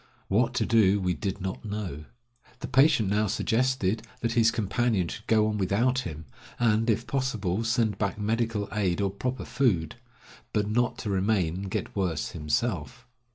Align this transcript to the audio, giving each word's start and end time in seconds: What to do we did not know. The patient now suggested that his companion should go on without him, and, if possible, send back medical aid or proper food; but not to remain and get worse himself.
What 0.29 0.55
to 0.55 0.65
do 0.65 0.99
we 0.99 1.13
did 1.13 1.41
not 1.41 1.63
know. 1.63 2.05
The 2.61 2.67
patient 2.67 3.07
now 3.09 3.27
suggested 3.27 4.01
that 4.21 4.31
his 4.31 4.49
companion 4.49 5.09
should 5.09 5.27
go 5.27 5.45
on 5.47 5.59
without 5.59 5.99
him, 5.99 6.25
and, 6.57 6.89
if 6.89 7.05
possible, 7.05 7.63
send 7.63 7.99
back 7.99 8.17
medical 8.17 8.67
aid 8.71 8.99
or 8.99 9.11
proper 9.11 9.45
food; 9.45 9.97
but 10.53 10.67
not 10.67 10.97
to 11.05 11.11
remain 11.11 11.53
and 11.55 11.69
get 11.69 11.95
worse 11.95 12.29
himself. 12.31 13.05